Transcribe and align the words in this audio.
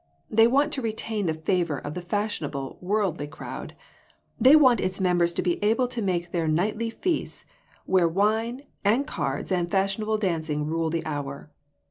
They 0.31 0.47
want 0.47 0.73
to 0.73 0.81
retain 0.81 1.27
the 1.27 1.35
favor 1.35 1.77
of 1.77 1.93
the 1.93 2.01
fashionable, 2.01 2.79
worldly 2.81 3.27
crowd. 3.27 3.75
They 4.39 4.55
want 4.55 4.81
its 4.81 4.99
members 4.99 5.31
to 5.33 5.43
be 5.43 5.63
able 5.63 5.87
to 5.89 6.01
make 6.01 6.31
their 6.31 6.47
nightly 6.47 6.89
feasts, 6.89 7.45
where 7.85 8.07
wine, 8.07 8.63
and 8.83 9.05
cards, 9.05 9.51
and 9.51 9.69
fashion 9.69 10.01
able 10.01 10.17
dancing 10.17 10.65
rule 10.65 10.89
the 10.89 11.05
hour. 11.05 11.51